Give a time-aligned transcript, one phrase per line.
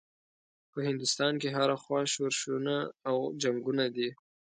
[0.71, 2.75] په هندوستان کې هره خوا شورشونه
[3.09, 4.09] او جنګونه دي.